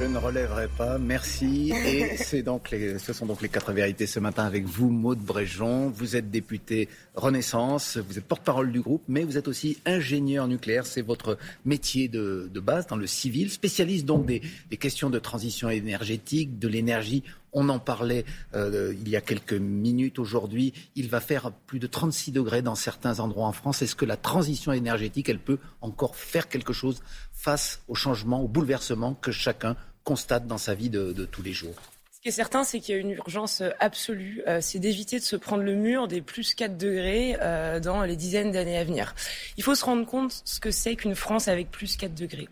[0.00, 1.70] Je ne relèverai pas, merci.
[1.70, 5.20] Et c'est donc les, ce sont donc les quatre vérités ce matin avec vous, Maude
[5.20, 5.88] Bréjon.
[5.88, 10.84] Vous êtes député Renaissance, vous êtes porte-parole du groupe, mais vous êtes aussi ingénieur nucléaire.
[10.84, 15.18] C'est votre métier de, de, base dans le civil, spécialiste donc des, des questions de
[15.20, 17.22] transition énergétique, de l'énergie
[17.54, 18.24] on en parlait
[18.54, 20.74] euh, il y a quelques minutes aujourd'hui.
[20.96, 23.80] Il va faire plus de 36 degrés dans certains endroits en France.
[23.80, 27.00] Est-ce que la transition énergétique, elle peut encore faire quelque chose
[27.44, 31.76] face au changement, au bouleversement que chacun constate dans sa vie de tous les jours
[32.24, 35.24] qui est certain, c'est qu'il y a une urgence euh, absolue, euh, c'est d'éviter de
[35.24, 39.14] se prendre le mur des plus 4 degrés euh, dans les dizaines d'années à venir.
[39.58, 42.48] Il faut se rendre compte ce que c'est qu'une France avec plus 4 degrés.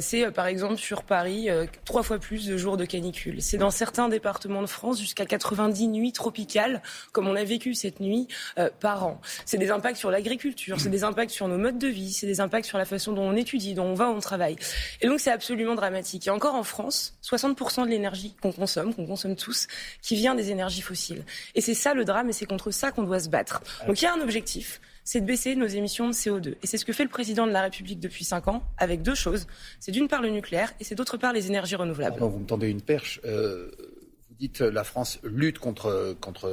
[0.00, 1.48] c'est par exemple sur Paris
[1.84, 3.40] trois fois plus de jours de canicule.
[3.40, 8.00] C'est dans certains départements de France jusqu'à 90 nuits tropicales, comme on a vécu cette
[8.00, 8.26] nuit,
[8.80, 9.20] par an.
[9.44, 12.40] C'est des impacts sur l'agriculture, c'est des impacts sur nos modes de vie, c'est des
[12.40, 14.56] impacts sur la façon dont on étudie, dont on va, on travaille.
[15.00, 16.26] Et donc c'est absolument dramatique.
[16.26, 19.66] Et encore en France, 60% de l'énergie qu'on consomme, consomme tous,
[20.02, 21.24] qui vient des énergies fossiles.
[21.54, 23.62] Et c'est ça le drame, et c'est contre ça qu'on doit se battre.
[23.86, 26.56] Donc il y a un objectif, c'est de baisser nos émissions de CO2.
[26.62, 29.14] Et c'est ce que fait le président de la République depuis cinq ans, avec deux
[29.14, 29.46] choses.
[29.80, 32.18] C'est d'une part le nucléaire, et c'est d'autre part les énergies renouvelables.
[32.20, 33.20] vous me tendez une perche.
[33.24, 33.70] Euh,
[34.28, 36.48] vous dites la France lutte contre, contre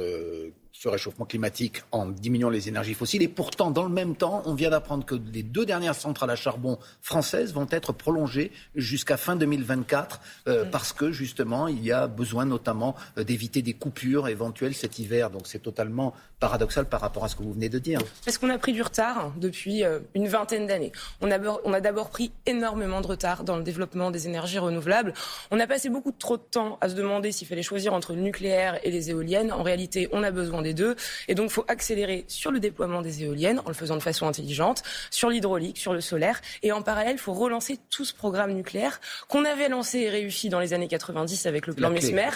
[0.82, 3.22] ce réchauffement climatique en diminuant les énergies fossiles.
[3.22, 6.34] Et pourtant, dans le même temps, on vient d'apprendre que les deux dernières centrales à
[6.34, 12.08] charbon françaises vont être prolongées jusqu'à fin 2024 euh, parce que justement, il y a
[12.08, 15.30] besoin notamment euh, d'éviter des coupures éventuelles cet hiver.
[15.30, 18.00] Donc c'est totalement paradoxal par rapport à ce que vous venez de dire.
[18.24, 20.90] Parce qu'on a pris du retard depuis euh, une vingtaine d'années.
[21.20, 25.14] On a, on a d'abord pris énormément de retard dans le développement des énergies renouvelables.
[25.52, 28.20] On a passé beaucoup trop de temps à se demander s'il fallait choisir entre le
[28.20, 29.52] nucléaire et les éoliennes.
[29.52, 30.96] En réalité, on a besoin des deux.
[31.28, 34.26] Et donc, il faut accélérer sur le déploiement des éoliennes en le faisant de façon
[34.26, 36.40] intelligente, sur l'hydraulique, sur le solaire.
[36.62, 40.48] Et en parallèle, il faut relancer tout ce programme nucléaire qu'on avait lancé et réussi
[40.48, 42.30] dans les années 90 avec le plan Mesmer.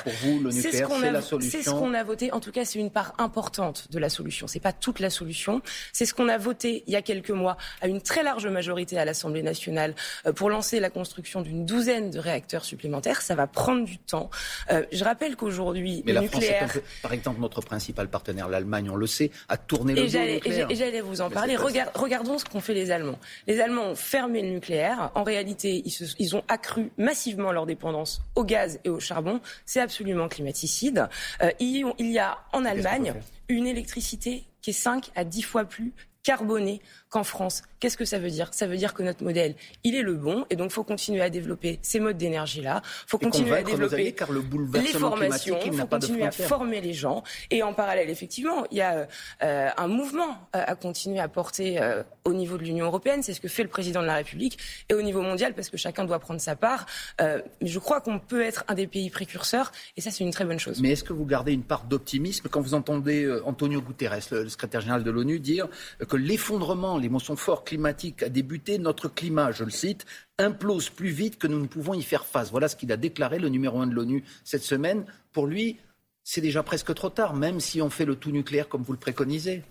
[0.50, 2.32] C'est ce qu'on a, c'est ce qu'on a voté.
[2.32, 4.46] En tout cas, c'est une part importante de la solution.
[4.46, 5.62] C'est pas toute la solution.
[5.92, 8.98] C'est ce qu'on a voté il y a quelques mois à une très large majorité
[8.98, 9.94] à l'Assemblée nationale
[10.26, 13.22] euh, pour lancer la construction d'une douzaine de réacteurs supplémentaires.
[13.22, 14.30] Ça va prendre du temps.
[14.70, 16.78] Euh, je rappelle qu'aujourd'hui, le nucléaire.
[17.02, 21.00] par exemple, notre principal partenaire l'Allemagne, on le sait, a tourné le dos Et j'allais
[21.00, 21.56] vous en parler.
[21.56, 23.18] regardons ce qu'ont fait les Allemands.
[23.46, 25.10] Les Allemands ont fermé le nucléaire.
[25.14, 25.82] En réalité,
[26.18, 29.40] ils, ont accru massivement leur dépendance au gaz et au charbon.
[29.64, 31.08] C'est absolument climaticide.
[31.42, 33.14] Euh, il, y a en Allemagne
[33.48, 35.92] une électricité qui est 5 à 10 fois plus
[36.26, 37.62] carbonée qu'en France.
[37.78, 38.52] Qu'est-ce que ça veut dire?
[38.52, 39.54] Ça veut dire que notre modèle,
[39.84, 42.82] il est le bon, et donc il faut continuer à développer ces modes d'énergie-là.
[42.84, 44.42] Il faut continuer à développer car le
[44.74, 47.22] les formations, il faut continuer à former les gens.
[47.52, 49.06] Et en parallèle, effectivement, il y a
[49.42, 53.22] euh, un mouvement euh, à continuer à porter euh, au niveau de l'Union européenne.
[53.22, 55.76] C'est ce que fait le président de la République, et au niveau mondial, parce que
[55.76, 56.86] chacun doit prendre sa part.
[57.20, 60.44] mais je crois qu'on peut être un des pays précurseurs, et ça, c'est une très
[60.44, 60.80] bonne chose.
[60.80, 62.48] Mais est-ce que vous gardez une part d'optimisme?
[62.48, 65.68] Quand vous entendez Antonio Guterres, le secrétaire général de l'ONU, dire
[66.08, 70.06] que l'effondrement, l'émotion forte climatique a débuté, notre climat, je le cite,
[70.38, 72.50] implose plus vite que nous ne pouvons y faire face.
[72.50, 75.06] Voilà ce qu'il a déclaré, le numéro un de l'ONU, cette semaine.
[75.32, 75.78] Pour lui,
[76.24, 78.98] c'est déjà presque trop tard, même si on fait le tout nucléaire comme vous le
[78.98, 79.62] préconisez.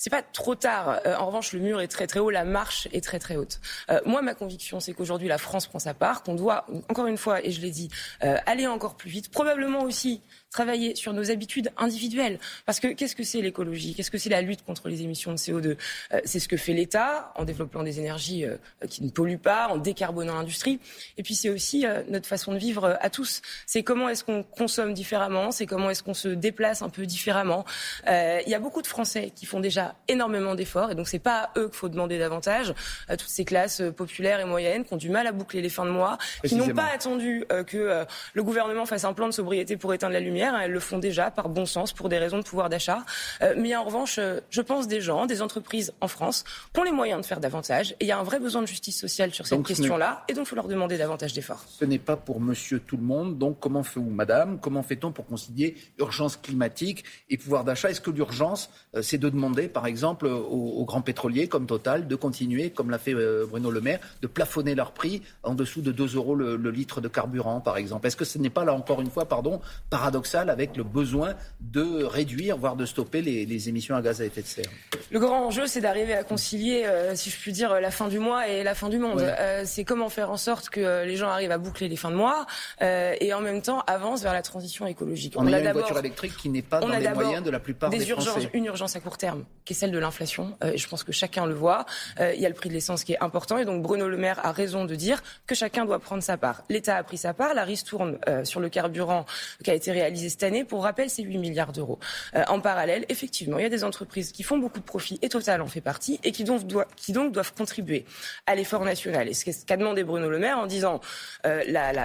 [0.00, 1.00] C'est pas trop tard.
[1.06, 3.58] Euh, en revanche, le mur est très très haut, la marche est très très haute.
[3.90, 7.18] Euh, moi, ma conviction, c'est qu'aujourd'hui, la France prend sa part, qu'on doit, encore une
[7.18, 7.90] fois, et je l'ai dit,
[8.22, 9.28] euh, aller encore plus vite.
[9.32, 10.20] Probablement aussi
[10.50, 12.38] travailler sur nos habitudes individuelles.
[12.64, 13.96] Parce que qu'est-ce que c'est l'écologie?
[13.96, 15.76] Qu'est-ce que c'est la lutte contre les émissions de CO2
[16.12, 18.44] euh, C'est ce que fait l'État en développant des énergies
[18.88, 20.78] qui ne polluent pas, en décarbonant l'industrie.
[21.16, 23.42] Et puis c'est aussi notre façon de vivre à tous.
[23.66, 27.64] C'est comment est-ce qu'on consomme différemment, c'est comment est-ce qu'on se déplace un peu différemment.
[28.06, 31.38] Il y a beaucoup de Français qui font déjà énormément d'efforts et donc c'est pas
[31.38, 32.74] à eux qu'il faut demander davantage.
[33.08, 35.84] À toutes ces classes populaires et moyennes qui ont du mal à boucler les fins
[35.84, 39.94] de mois, qui n'ont pas attendu que le gouvernement fasse un plan de sobriété pour
[39.94, 42.68] éteindre la lumière elles le font déjà par bon sens pour des raisons de pouvoir
[42.68, 43.04] d'achat.
[43.42, 46.84] Euh, mais en revanche, euh, je pense des gens, des entreprises en France qui ont
[46.84, 47.92] les moyens de faire davantage.
[47.92, 50.24] Et il y a un vrai besoin de justice sociale sur cette question-là.
[50.28, 51.64] Et donc, il faut leur demander davantage d'efforts.
[51.68, 53.38] Ce n'est pas pour monsieur tout le monde.
[53.38, 54.58] Donc, comment fait vous, madame?
[54.60, 57.90] Comment fait-on pour concilier urgence climatique et pouvoir d'achat?
[57.90, 62.16] Est-ce que l'urgence, euh, c'est de demander, par exemple, aux, grands pétroliers comme Total de
[62.16, 63.14] continuer, comme l'a fait
[63.48, 67.00] Bruno Le Maire, de plafonner leur prix en dessous de 2 euros le, le litre
[67.00, 70.50] de carburant, par exemple Est-ce que ce n'est pas, là encore une fois, pardon, paradoxal
[70.50, 74.48] avec le besoin de réduire, voire de stopper les, émissions à gaz à effet de
[74.48, 74.64] serre?
[75.12, 78.18] Le grand enjeu, c'est d'arriver à concilier, euh, si je puis dire, la fin du
[78.18, 79.20] mois et la fin du monde.
[79.20, 82.16] Euh, c'est comment faire en sorte que les gens arrivent à boucler les fins de
[82.16, 82.46] mois
[82.80, 85.34] et en même temps avancent vers la transition écologique.
[85.36, 88.00] On, a, une voiture électrique qui n'est pas dans les moyens de la plupart des,
[88.00, 88.50] Français.
[88.54, 90.56] Une urgence à court terme, qui est celle de l'inflation.
[90.64, 91.84] et je pense que chacun le voit.
[92.18, 94.40] Il y a le prix de l'essence qui est important et donc Bruno Le Maire
[94.44, 96.64] a raison de dire que chacun doit prendre sa part.
[96.70, 97.52] L'État a pris sa part.
[97.52, 99.26] La ristourne sur le carburant
[99.62, 101.98] qui a été réalisée cette année, pour rappel, c'est 8 milliards d'euros.
[102.34, 105.60] en parallèle, effectivement, il y a des entreprises qui font beaucoup de profits, et Total
[105.60, 106.62] en fait partie, et qui donc,
[106.96, 108.06] qui donc doivent contribuer
[108.46, 109.28] à l'effort national.
[109.28, 111.00] Et ce qu'a demandé Bruno Le Maire en disant,
[111.46, 111.62] euh,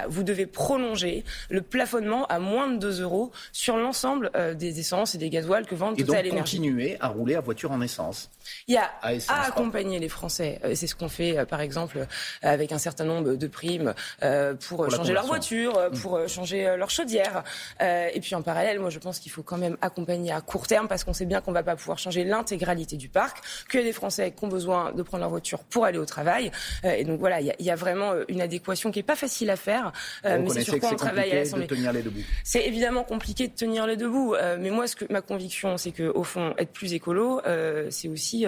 [0.08, 5.16] vous devez prolonger le plafonnement à moins de 2 euros sur l'ensemble euh, des essences
[5.16, 8.30] et des gasoils que vendent Total et donc continuer à rouler à voiture en essence.
[8.68, 10.60] Il y a à, accompagner les Français.
[10.64, 12.06] Euh, c'est ce qu'on fait, euh, par exemple,
[12.42, 13.94] avec un certain nombre de primes
[14.68, 15.98] pour, changer leur voiture, mm.
[16.00, 17.44] pour changer leur chaudière.
[17.80, 20.88] et puis en parallèle, moi je pense qu'il faut quand même accompagner à court terme
[20.88, 23.86] parce qu'on sait bien qu'on va pas pouvoir changer l'intégralité du parc, qu'il y a
[23.86, 26.52] des Français qui ont besoin de prendre leur voiture pour aller au travail.
[26.86, 29.50] Euh, et donc voilà, il y, a vraiment euh, une adéquation qui n'est pas facile
[29.50, 29.92] à faire,
[30.26, 31.68] euh, mais c'est sur quoi on travaille à l'Assemblée.
[32.44, 36.24] C'est évidemment compliqué de tenir les debout, mais moi, ce que, ma conviction, c'est qu'au
[36.24, 37.33] fond, être plus écolo,
[37.90, 38.46] c'est aussi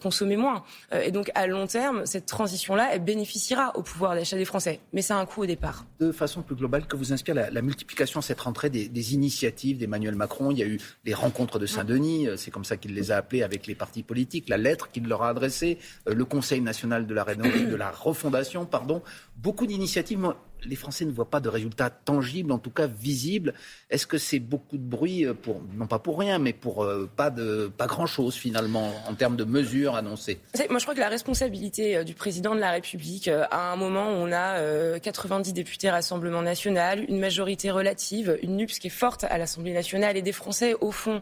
[0.00, 0.64] consommer moins.
[0.92, 5.02] et donc à long terme, cette transition-là, elle bénéficiera au pouvoir d'achat des Français, mais
[5.02, 5.84] ça a un coût au départ.
[6.00, 10.14] De façon plus globale, que vous inspire la, multiplication cette rentrée des, des initiatives d'Emmanuel
[10.14, 13.16] Macron Il y a eu les rencontres de Saint-Denis, c'est comme ça qu'il les a
[13.16, 15.78] appelés avec les partis politiques, la lettre qu'il leur a adressée,
[16.08, 19.02] euh, le Conseil national de la, de la refondation, pardon,
[19.36, 20.18] beaucoup d'initiatives
[20.64, 23.54] les Français ne voient pas de résultats tangibles, en tout cas visibles.
[23.90, 27.08] Est-ce que c'est beaucoup de bruit euh, pour, non pas pour rien, mais pour euh,
[27.16, 30.40] pas, de, pas grand-chose finalement en termes de mesures annoncées?
[30.70, 34.08] Moi, je crois que la responsabilité euh, du président de la République, à un moment
[34.10, 39.24] où on a 90 députés Rassemblement national, une majorité relative, une NUPS qui est forte
[39.24, 41.20] à l'Assemblée nationale et des Français, au fond,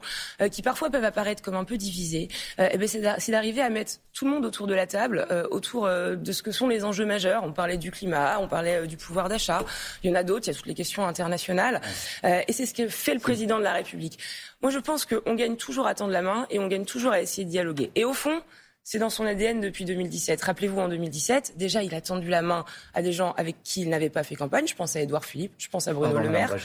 [0.51, 2.29] qui parfois peuvent apparaître comme un peu divisés,
[2.59, 6.33] eh ben, c'est d'arriver à mettre tout le monde autour de la table, autour de
[6.33, 7.43] ce que sont les enjeux majeurs.
[7.45, 9.29] On parlait du climat, on parlait du pouvoir
[10.03, 11.81] Il y en a d'autres, il y a toutes les questions internationales.
[12.25, 14.19] Euh, et c'est ce que fait le président de la République.
[14.63, 17.21] Moi, je pense qu'on gagne toujours à tendre la main et on gagne toujours à
[17.21, 17.91] essayer de dialoguer.
[17.95, 18.43] Et au fond,
[18.91, 20.43] c'est dans son ADN depuis 2017.
[20.43, 23.89] Rappelez-vous, en 2017, déjà, il a tendu la main à des gens avec qui il
[23.89, 24.67] n'avait pas fait campagne.
[24.67, 26.57] Je pense à Édouard Philippe, je pense à Bruno Le Maire.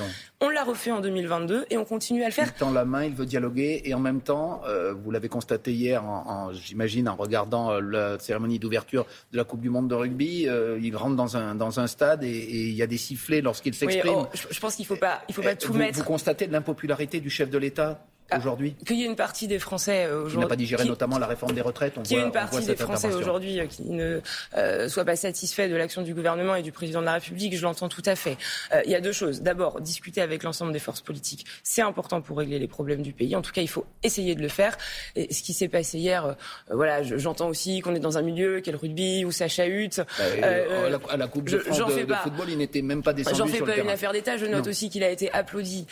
[0.41, 2.47] On l'a refait en 2022 et on continue à le faire.
[2.47, 5.71] Il tend la main, il veut dialoguer et en même temps, euh, vous l'avez constaté
[5.71, 9.93] hier, en, j'imagine, en regardant euh, la cérémonie d'ouverture de la Coupe du Monde de
[9.93, 13.41] rugby, euh, il rentre dans un, dans un stade et, il y a des sifflets
[13.41, 14.13] lorsqu'il s'exprime.
[14.15, 15.99] Oh, je, pense qu'il ne faut pas, il faut pas tout mettre.
[15.99, 19.59] Vous constatez de l'impopularité du chef de l'État aujourd'hui Qu'il y ait une partie des
[19.59, 20.33] Français aujourd'hui.
[20.33, 22.01] Qui n'a pas digéré notamment la réforme des retraites.
[22.03, 24.21] Qu'il y ait une partie des Français aujourd'hui euh, qui ne
[24.57, 27.61] euh, soient pas satisfaits de l'action du gouvernement et du président de la République, je
[27.61, 28.37] l'entends tout à fait.
[28.73, 29.41] Euh, il y a deux choses.
[29.41, 33.35] D'abord, discuter avec l'ensemble des forces politiques, c'est important pour régler les problèmes du pays.
[33.35, 34.77] En tout cas, il faut essayer de le faire.
[35.15, 36.35] Et ce qui s'est passé hier,
[36.71, 39.97] voilà, j'entends aussi qu'on est dans un milieu, quel rugby, où ça chahute.
[39.97, 40.47] Bah,
[41.09, 43.77] à, la, Coupe de France de, football, il n'était même pas descendu J'en fais pas
[43.77, 44.37] une affaire d'État.
[44.37, 45.87] Je note aussi qu'il a été applaudi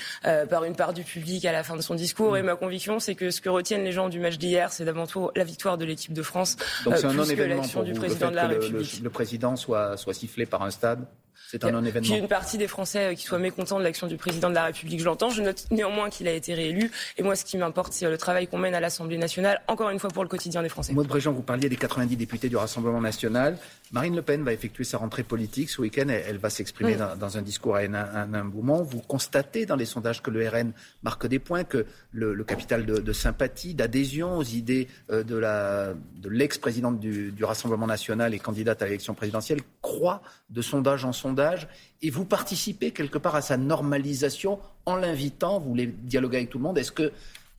[0.49, 2.22] par une part du public à la fin de son discours.
[2.31, 2.37] Mm.
[2.37, 5.07] Et ma conviction, c'est que ce que retiennent les gens du match d'hier, c'est d'avant
[5.07, 6.57] tout la victoire de l'équipe de France.
[6.85, 8.97] Donc c'est un non-événement pour du président de la République.
[8.99, 11.05] Le, le, président soit, soit sifflé par un stade
[11.49, 12.05] c'est un non-événement.
[12.05, 14.49] Qu'il y ait une partie des Français euh, qui soient mécontents de l'action du président
[14.49, 15.29] de la République, je l'entends.
[15.29, 16.91] Je note néanmoins qu'il a été réélu.
[17.17, 19.99] Et moi, ce qui m'importe, c'est le travail qu'on mène à l'Assemblée nationale, encore une
[19.99, 20.93] fois pour le quotidien des Français.
[20.93, 23.57] Maud Bréjean, vous parliez des 90 députés du Rassemblement national.
[23.91, 26.07] Marine Le Pen va effectuer sa rentrée politique ce week-end.
[26.09, 28.81] Elle, va s'exprimer dans, un discours à un, moment.
[28.81, 30.71] Vous constatez dans les sondages que le RN
[31.03, 37.31] marque des points, que le, capital de, sympathie, d'adhésion aux idées euh, de l'ex-présidente du,
[37.31, 41.22] du Rassemblement national et candidate à l'élection présidentielle croît de sondage en sondage.
[42.01, 45.59] Et vous participez quelque part à sa normalisation en l'invitant.
[45.59, 46.77] Vous voulez dialoguer avec tout le monde.
[46.77, 47.11] Est-ce que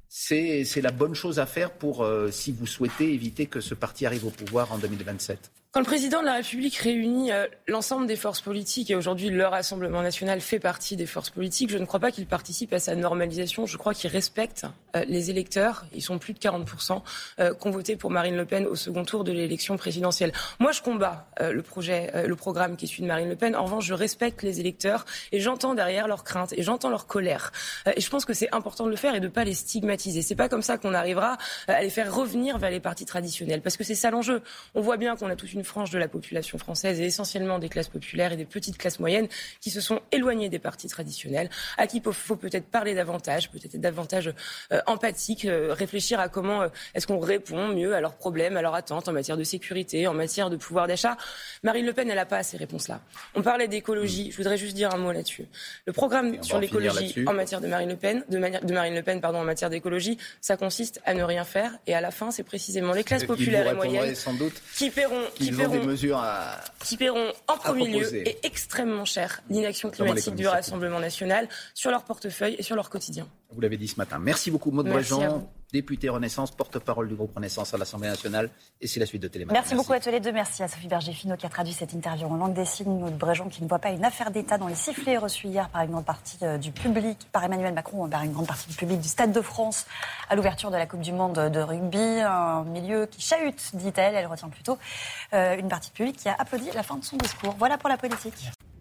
[0.08, 4.06] c'est la bonne chose à faire pour, euh, si vous souhaitez éviter que ce parti
[4.06, 8.14] arrive au pouvoir en 2027 quand le président de la République réunit euh, l'ensemble des
[8.14, 11.98] forces politiques, et aujourd'hui le Rassemblement national fait partie des forces politiques, je ne crois
[11.98, 13.66] pas qu'il participe à sa normalisation.
[13.66, 15.84] Je crois qu'il respecte euh, les électeurs.
[15.92, 17.02] Ils sont plus de 40%
[17.40, 20.32] euh, qui ont voté pour Marine Le Pen au second tour de l'élection présidentielle.
[20.60, 23.56] Moi, je combats le projet, le programme qui est celui de Marine Le Pen.
[23.56, 27.50] En revanche, je respecte les électeurs et j'entends derrière leurs craintes et j'entends leur colère.
[27.96, 30.22] et je pense que c'est important de le faire et de ne pas les stigmatiser.
[30.22, 33.76] C'est pas comme ça qu'on arrivera à les faire revenir vers les partis traditionnels, parce
[33.76, 34.42] que c'est ça l'enjeu.
[34.74, 37.68] On voit bien qu'on a toute une frange de la population française et essentiellement des
[37.68, 39.28] classes populaires et des petites classes moyennes
[39.60, 43.80] qui se sont éloignées des partis traditionnels, à qui il faut peut-être parler davantage, peut-être
[43.80, 44.32] davantage
[44.72, 49.08] euh, empathique, réfléchir à comment est-ce qu'on répond mieux à leurs problèmes, à leurs attentes
[49.08, 51.16] en matière de sécurité, en matière de pouvoir d'achat.
[51.62, 53.00] Marine Le Pen, elle n'a pas ces réponses-là.
[53.34, 54.30] On parlait d'écologie.
[54.30, 55.46] Je voudrais juste dire un mot là-dessus.
[55.86, 59.20] Le programme sur l'écologie en matière de Marine Le Pen, de, de Marine Le Pen,
[59.20, 61.72] pardon, en matière d'écologie, ça consiste à ne rien faire.
[61.86, 64.14] Et à la fin, c'est précisément les classes populaires et moyennes
[64.76, 69.42] qui paieront, qui paieront, des mesures à, qui paieront en premier lieu et extrêmement cher
[69.50, 73.26] l'inaction climatique du Rassemblement national sur leur portefeuille et sur leur quotidien.
[73.50, 74.18] Vous l'avez dit ce matin.
[74.18, 78.48] Merci beaucoup, Maud Brejean député Renaissance, porte-parole du groupe Renaissance à l'Assemblée nationale.
[78.80, 79.58] Et c'est la suite de Télématin.
[79.58, 80.30] Merci, beaucoup à tous les deux.
[80.30, 82.98] Merci à Sophie Berger-Finot qui a traduit cette interview en langue des signes.
[83.00, 85.82] Maud Bréjon qui ne voit pas une affaire d'État dans les sifflets reçus hier par
[85.82, 89.00] une grande partie euh, du public, par Emmanuel Macron, par une grande partie du public
[89.00, 89.86] du Stade de France
[90.30, 92.20] à l'ouverture de la Coupe du Monde de rugby.
[92.20, 94.14] Un milieu qui chahute, dit-elle.
[94.14, 94.78] Elle retient plutôt
[95.32, 97.56] euh, une partie public qui a applaudi la fin de son discours.
[97.58, 98.52] Voilà pour la politique.